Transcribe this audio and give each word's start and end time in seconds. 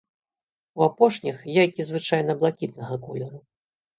У 0.79 0.83
апошніх 0.89 1.37
яйкі 1.57 1.81
звычайна 1.89 2.37
блакітнага 2.39 2.95
колеру. 3.07 3.39